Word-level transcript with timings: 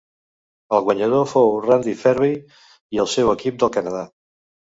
El 0.75 0.79
guanyador 0.87 1.25
fou 1.33 1.51
Randy 1.65 1.93
Ferbey 2.01 2.33
i 2.97 3.01
el 3.05 3.09
seu 3.17 3.29
equip 3.37 3.63
del 3.65 3.73
Canadà. 3.79 4.05